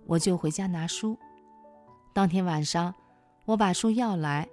[0.08, 1.16] 我就回家拿书。
[2.16, 2.92] 当天晚上，
[3.46, 4.50] 我把书要来，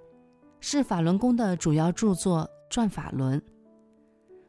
[0.59, 3.39] 是法轮功的主要著作《转法轮》。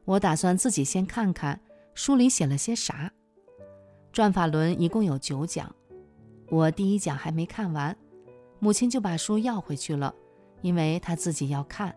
[0.05, 1.59] 我打算自己先看看
[1.95, 3.11] 书里写了些啥。
[4.13, 5.75] 《转法轮》一共有九讲，
[6.51, 7.97] 我第一讲还没看完，
[8.63, 10.15] 母亲就把书要回去了，
[10.61, 11.93] 因为她自己要看。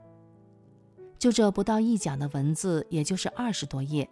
[1.20, 4.10] 就这不到一讲的文字，也就是二十多页，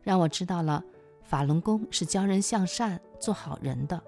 [0.00, 0.84] 让我知道了
[1.24, 4.00] 法轮功是教人向善、做好人的。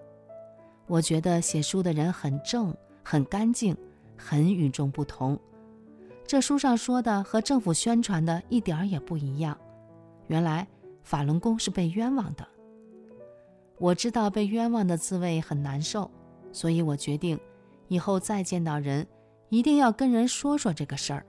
[0.86, 2.72] 我觉得写书的人很正、
[3.02, 3.76] 很干净、
[4.16, 5.36] 很与众不同。
[6.24, 9.58] 这书上说的和政府宣传的一点儿也不一样。
[10.28, 10.64] 原来
[11.02, 12.46] 法轮功是被冤枉的。
[13.76, 16.08] 我知道被冤枉的滋味很难受，
[16.52, 17.36] 所以我决定
[17.92, 19.06] 以后再见到人，
[19.50, 21.26] 一定要跟人说说这个事儿。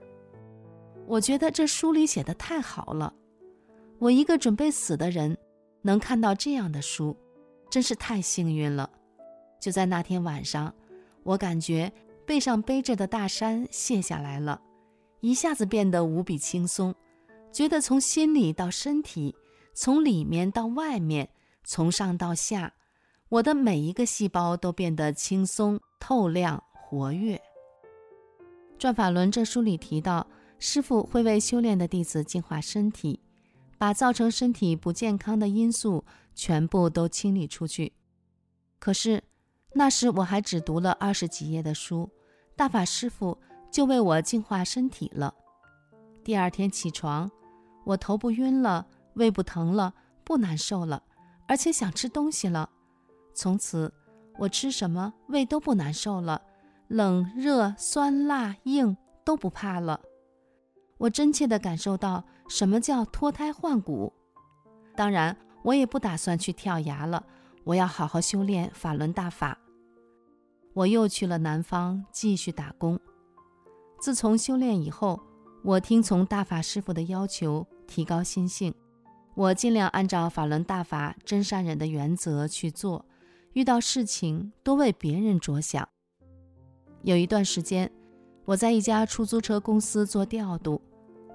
[1.06, 3.12] 我觉得这书里写的太好了，
[3.98, 5.36] 我一个准备死的人，
[5.82, 7.14] 能看到这样的书，
[7.68, 8.88] 真是太幸运了。
[9.60, 10.74] 就在那天晚上，
[11.22, 11.92] 我感觉
[12.24, 14.58] 背上背着的大山卸下来了，
[15.20, 16.94] 一下子变得无比轻松，
[17.52, 19.36] 觉得从心里到身体，
[19.74, 21.28] 从里面到外面，
[21.62, 22.72] 从上到下，
[23.34, 27.34] 我的每一个细胞都变得轻松、透亮、活跃。
[28.78, 30.24] 《转法轮》这书里提到。
[30.60, 33.20] 师傅会为修炼的弟子净化身体，
[33.76, 36.02] 把造成身体不健康的因素
[36.34, 37.92] 全部都清理出去。
[38.78, 39.22] 可是
[39.74, 42.08] 那时我还只读了二十几页的书，
[42.56, 43.36] 大法师傅
[43.70, 45.34] 就为我净化身体了。
[46.22, 47.30] 第二天起床，
[47.84, 51.02] 我头不晕了，胃不疼了，不难受了，
[51.46, 52.70] 而且想吃东西了。
[53.34, 53.92] 从此
[54.38, 56.40] 我吃什么胃都不难受了，
[56.88, 60.00] 冷热酸辣硬都不怕了。
[60.98, 64.12] 我真切地感受到什么叫脱胎换骨。
[64.96, 67.24] 当然，我也不打算去跳崖了，
[67.64, 69.58] 我要好好修炼法轮大法。
[70.72, 72.98] 我又去了南方继续打工。
[74.00, 75.20] 自从修炼以后，
[75.62, 78.74] 我听从大法师傅的要求，提高心性。
[79.34, 83.04] 我尽量按照法轮大法真善忍的原则去做，
[83.54, 85.88] 遇到事情多为别人着想。
[87.02, 87.90] 有一段时间。
[88.46, 90.78] 我在一家出租车公司做调度，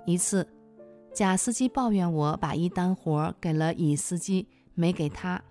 [0.06, 0.48] 一次，
[1.12, 5.42] 甲司机抱怨我把一单活给了乙司机，没给他。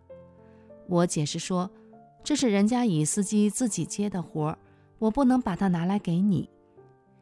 [0.87, 1.69] 我解释说，
[2.23, 4.57] 这是人家乙司机自己接的活，
[5.01, 6.49] 我不能把它拿来给你。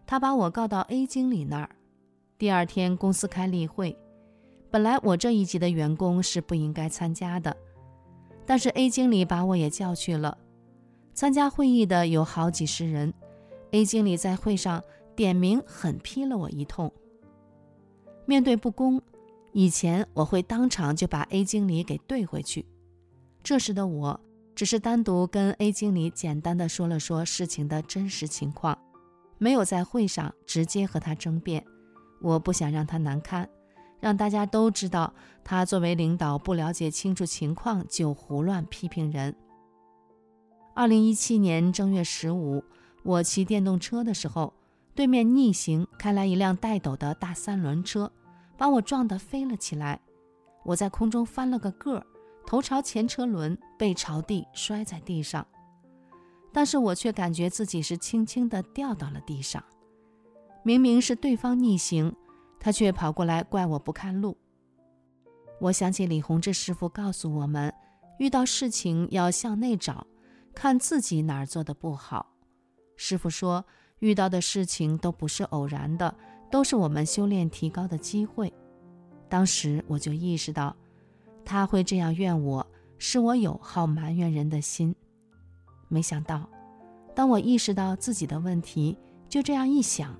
[0.06, 1.70] 他把我告到 A 经理那儿。
[2.36, 3.96] 第二天公司开例会，
[4.70, 7.56] 本来我这一级的员工是不应该参加的，
[8.46, 10.38] 但是 A 经理把我也叫去了。
[11.12, 13.12] 参加会议的有好几十人。
[13.72, 14.82] A 经理在会上
[15.14, 16.90] 点名狠批了我一通。
[18.24, 19.02] 面对不公，
[19.52, 22.64] 以前我会当场就把 A 经理给怼回去。
[23.42, 24.20] 这时的我
[24.54, 28.78] 只是单独跟 A 经理简单的说了说事情的真实情况，
[29.38, 31.64] 没有在会上直接和他争辩。
[32.22, 33.48] 我不想让他难堪，
[34.00, 39.34] 让大家都知道他作为领导不了解清楚情况就胡乱批评人。
[40.74, 42.62] 二零一七年正月十五。
[43.02, 44.52] 我骑电动车的时候，
[44.92, 48.10] 对面逆行开来一辆带斗的大三轮车，
[48.56, 50.00] 把我撞得飞了起来。
[50.64, 52.06] 我在空中翻了个个儿，
[52.44, 55.46] 头朝前车轮，背朝地摔在地上。
[56.52, 59.62] 但是我却感觉自己是轻轻地掉到了地上。
[60.64, 62.12] 明明是对方逆行，
[62.58, 64.36] 他却跑过来怪我不看路。
[65.60, 67.72] 我想起李洪志师傅告诉我们，
[68.18, 70.06] 遇到事情要向内找，
[70.54, 72.26] 看自己哪儿做的不好。
[72.96, 73.64] 师傅说，
[74.00, 76.14] 遇到的事情都不是偶然的，
[76.50, 78.52] 都是我们修炼提高的机会。
[79.28, 80.76] 当时我就意识到，
[81.44, 82.66] 他会这样怨我，
[82.98, 84.94] 是我有好埋怨人的心。
[85.88, 86.48] 没想到，
[87.14, 88.98] 当我意识到自己的问题，
[89.28, 90.18] 就这样一想，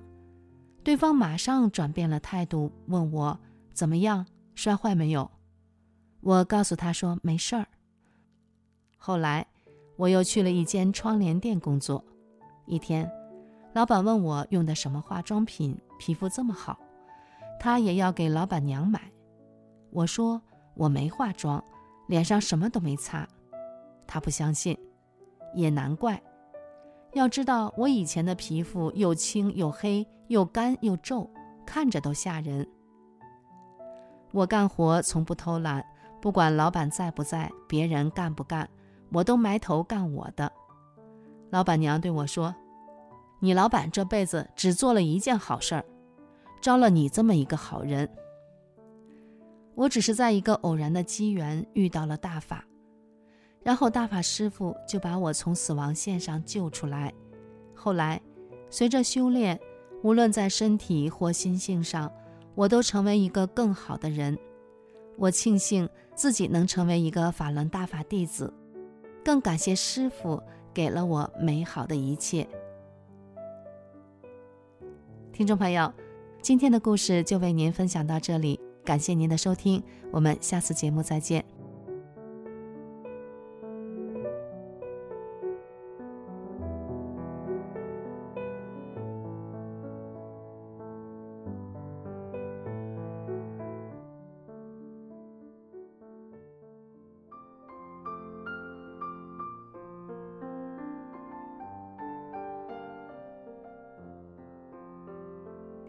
[0.87, 3.37] 对方马上转变了态度，问我
[3.73, 4.25] 怎么样，
[4.55, 5.29] 摔坏没有？
[6.21, 7.67] 我告诉他说没事儿。
[8.95, 9.45] 后来，
[9.97, 12.01] 我又去了一间窗帘店工作。
[12.65, 13.11] 一天，
[13.73, 16.79] 老板问我用的什么化妆品，皮肤这么好，
[17.59, 19.11] 他也要给老板娘买。
[19.91, 20.41] 我说
[20.73, 21.61] 我没化妆，
[22.07, 23.27] 脸上什么都没擦。
[24.07, 24.79] 他不相信，
[25.53, 26.23] 也难怪。
[27.17, 31.29] 要知道我以前的皮肤又青又黑又干又皱，
[31.65, 32.67] 看着都吓人。
[34.31, 35.83] 我干活从不偷懒，
[36.21, 38.69] 不管老板在不在，别人干不干，
[39.11, 40.51] 我都埋头干我的。
[41.49, 42.53] 老板娘对我说
[43.39, 45.85] ：“你老板这辈子只做了一件好事儿，
[46.61, 48.07] 招了你这么一个好人。”
[49.73, 52.66] 我只是在一个偶然的机缘遇到了大法，
[53.67, 57.13] 然后大法师父就把我从死亡线上救出来。
[57.75, 58.21] 后来，
[58.69, 59.59] 随着修炼，
[60.03, 62.09] 无论在身体或心性上，
[62.55, 64.39] 我都成为一个更好的人。
[65.17, 68.53] 我庆幸自己能成为一个法轮大法弟子，
[69.21, 70.41] 更感谢师父。
[70.73, 72.47] 给了我美好的一切。
[75.33, 75.91] 听众朋友，
[76.39, 81.56] 今天的故事就为您分享到这里，感谢您的收听，我们下次节目再见。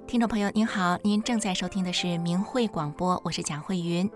[0.08, 4.10] 听众朋友您好，您正在收听的是明慧广播，我是蒋慧云。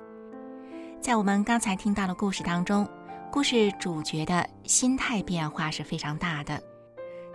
[1.02, 2.88] 在我们刚才听到的故事当中，
[3.30, 6.58] 故事主角的心态变化是非常大的。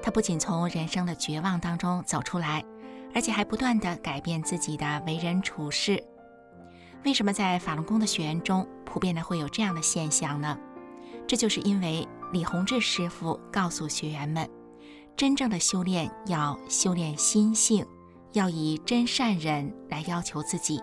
[0.02, 2.66] 他不仅从人生的绝望当中走出来，
[3.14, 6.04] 而且还不断的改变自己的为人处事。
[7.06, 10.58] 为什么在法轮功的学员中普遍的会有这样的现象呢？
[11.28, 14.50] 这就是因为李洪志师傅告诉学员们，
[15.16, 17.86] 真正的修炼要修炼心性。
[18.34, 20.82] 要以真善忍来要求自己，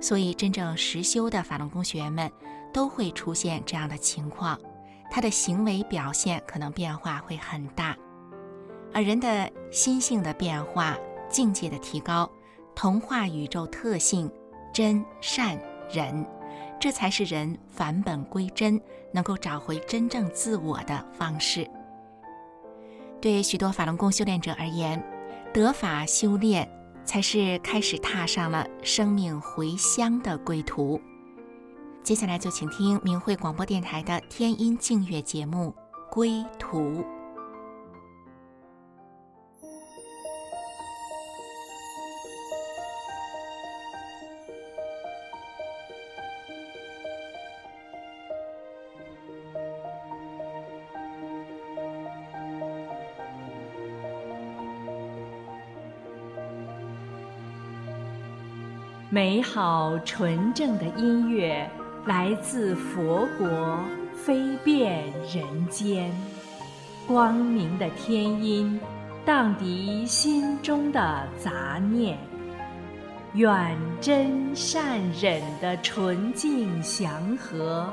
[0.00, 2.30] 所以真正实修的法轮功学员们
[2.72, 4.58] 都会出现这样的情况，
[5.10, 7.96] 他的行为表现可能变化会很大，
[8.92, 10.96] 而人的心性的变化、
[11.28, 12.30] 境界的提高、
[12.74, 14.30] 同化宇宙特性
[14.72, 15.58] 真善
[15.90, 16.26] 忍，
[16.80, 18.80] 这才是人返本归真、
[19.12, 21.68] 能够找回真正自我的方式。
[23.20, 25.02] 对许多法轮功修炼者而言，
[25.54, 26.68] 德法修炼，
[27.04, 31.00] 才是开始踏上了生命回乡的归途。
[32.02, 35.72] 接下来就请听明慧广播电台的天音净月节目
[36.12, 36.80] 《归途》。
[59.10, 61.68] 美好纯正的音乐
[62.06, 63.78] 来自佛国，
[64.14, 66.10] 飞遍人间。
[67.06, 68.80] 光明的天音，
[69.24, 72.18] 荡涤心中的杂念。
[73.34, 77.92] 远真善忍的纯净祥和，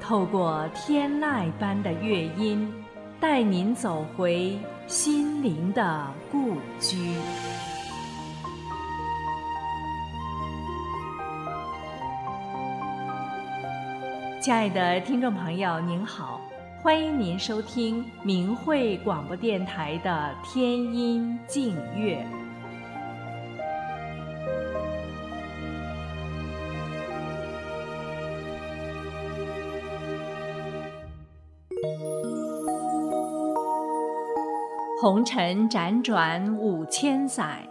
[0.00, 2.72] 透过天籁般的乐音，
[3.20, 7.14] 带您走回心灵的故居。
[14.46, 16.40] 亲爱的听众朋友，您好，
[16.80, 20.62] 欢迎您收听明慧广播电台的天
[20.94, 22.24] 音静月。
[35.02, 37.68] 红尘辗转五千载，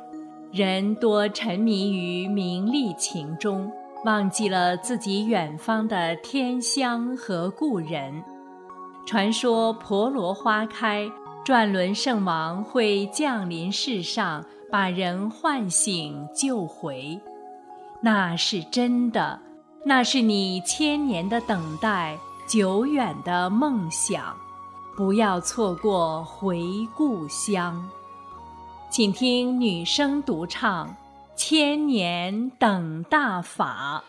[0.51, 3.71] 人多沉迷于名利情中。
[4.06, 8.24] 忘记了自己远方的天香和故人。
[9.03, 11.12] 传说婆罗花开，
[11.43, 17.20] 转轮圣王会降临世上，把人唤醒救回。
[17.99, 19.39] 那是真的，
[19.84, 22.16] 那是你千年的等待，
[22.47, 24.36] 久远的梦想。
[24.95, 27.84] 不要错过回故乡。
[28.91, 30.95] 请听女声独唱。
[31.36, 34.04] 千年等大法。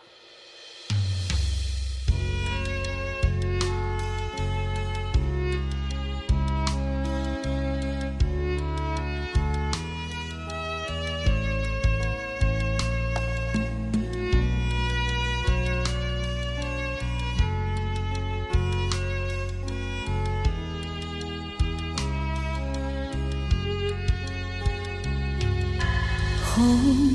[26.57, 27.06] 红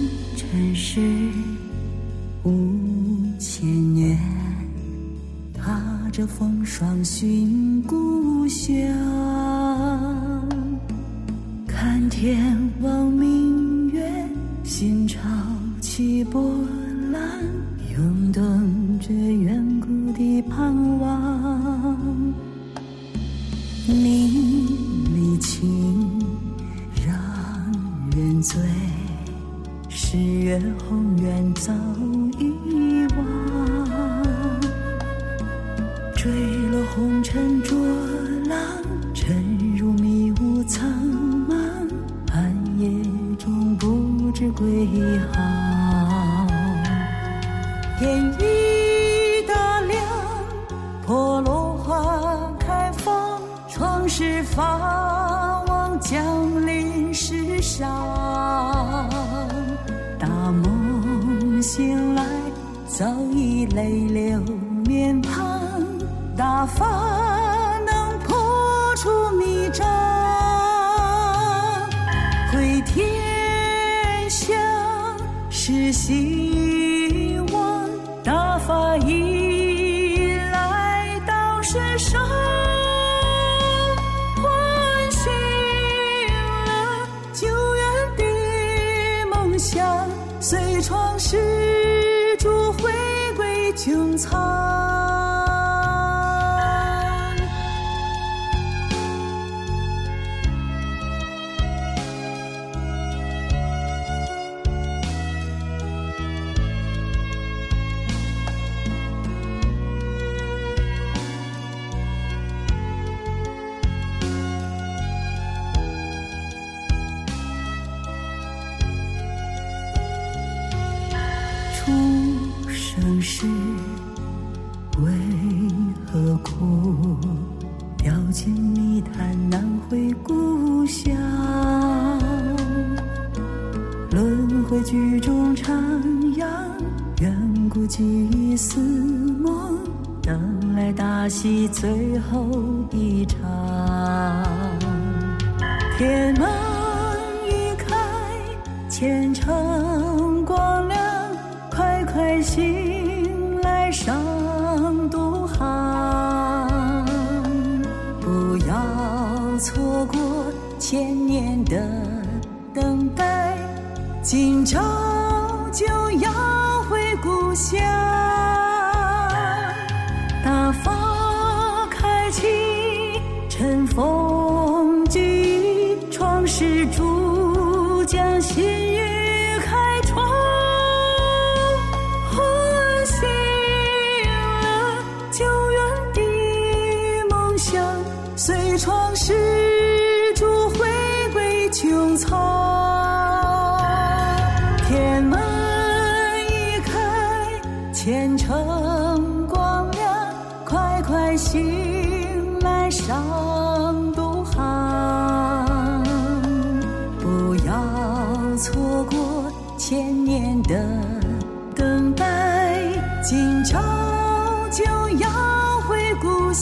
[0.95, 1.01] 是
[2.43, 2.51] 五
[3.39, 4.19] 千年
[5.55, 5.81] 踏
[6.13, 8.77] 着风霜寻故乡。
[11.67, 12.71] 看天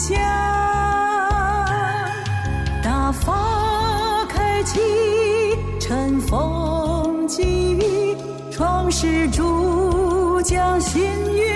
[0.09, 0.15] 家
[2.83, 4.79] 大发开启，
[5.79, 8.17] 乘风机，
[8.51, 11.03] 创世主，将新
[11.35, 11.50] 愿。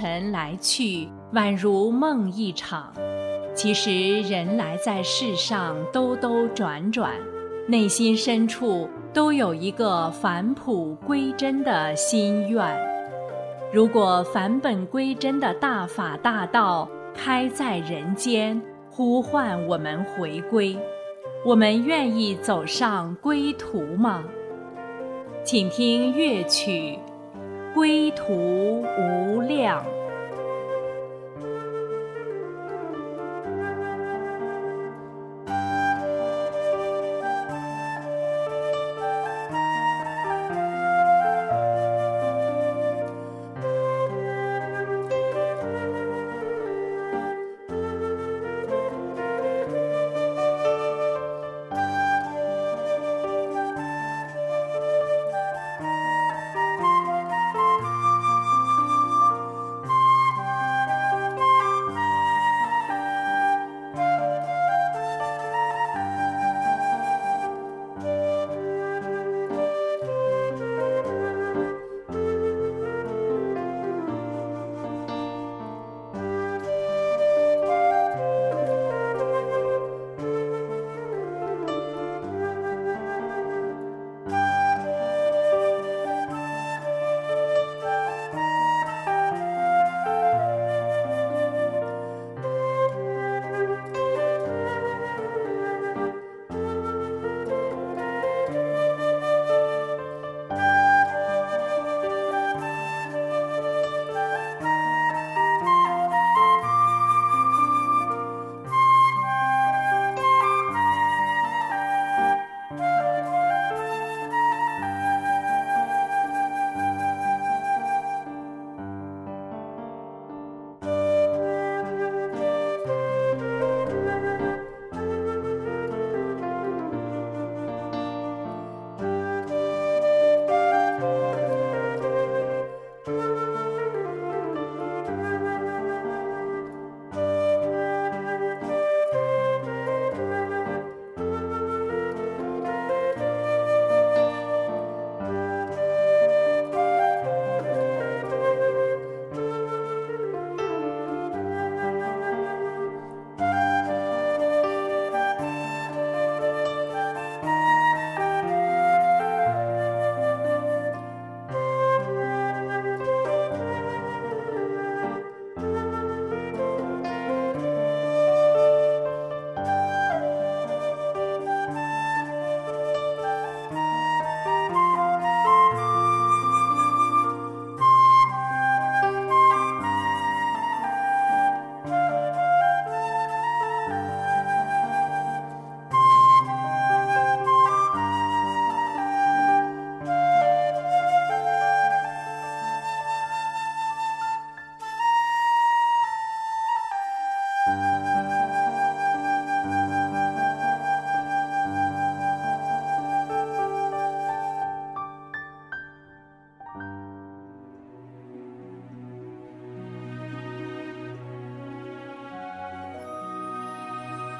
[0.00, 2.92] 尘来去，宛如梦一场。
[3.52, 7.10] 其实人来在世上兜兜转转，
[7.66, 12.64] 内心深处都有一个返璞归真的心愿。
[13.72, 20.78] 如果返本归真的大法大道开在人间，呼唤我们回归，
[21.44, 24.22] 我们愿意走上归途吗？
[25.42, 26.96] 请听乐曲
[27.74, 29.84] 《归途无量》。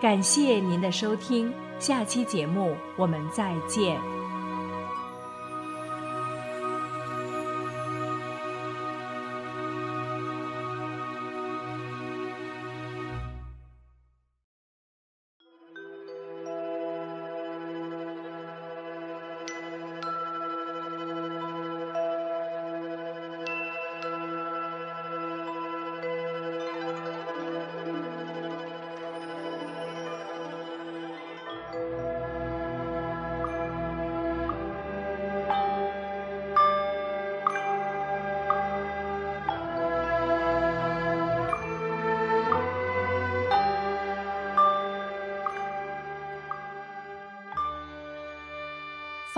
[0.00, 4.19] 感谢您的收听，下期节目我们再见。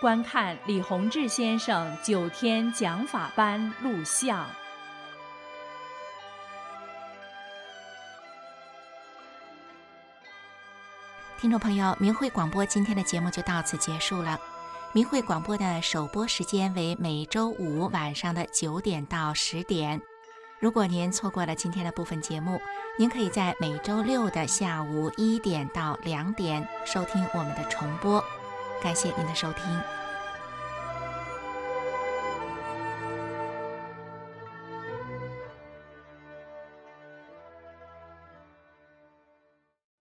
[0.00, 4.46] 观看李洪志先生九天讲法班录像。
[11.38, 14.40] 听众朋友，明慧广播今天的节目就到此结束了。
[14.92, 20.00] 明慧广播的首播时间为每周五晚上的九点到十点。
[20.60, 22.58] 如果您错过了今天的部分节目，
[22.98, 28.24] 您可以在每周六的下午一点到两点收听我们的重播。
[28.80, 29.99] 感谢您的收听。